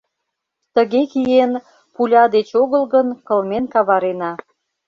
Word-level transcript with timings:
Тыге 0.75 1.01
киен, 1.11 1.51
пуля 1.93 2.23
деч 2.35 2.49
огыл 2.61 2.83
гын, 2.93 3.07
кылмен 3.27 3.65
каварена. 3.73 4.31